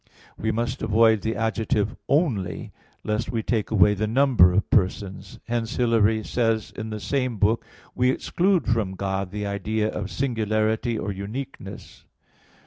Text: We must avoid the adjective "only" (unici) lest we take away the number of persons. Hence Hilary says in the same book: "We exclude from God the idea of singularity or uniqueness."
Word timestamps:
We 0.35 0.51
must 0.51 0.81
avoid 0.81 1.21
the 1.21 1.35
adjective 1.35 1.95
"only" 2.09 2.71
(unici) 2.71 2.71
lest 3.03 3.31
we 3.31 3.43
take 3.43 3.69
away 3.69 3.93
the 3.93 4.07
number 4.07 4.51
of 4.51 4.67
persons. 4.71 5.37
Hence 5.45 5.75
Hilary 5.75 6.23
says 6.23 6.73
in 6.75 6.89
the 6.89 6.99
same 6.99 7.37
book: 7.37 7.63
"We 7.93 8.09
exclude 8.09 8.65
from 8.65 8.95
God 8.95 9.29
the 9.29 9.45
idea 9.45 9.89
of 9.91 10.09
singularity 10.09 10.97
or 10.97 11.11
uniqueness." 11.11 12.05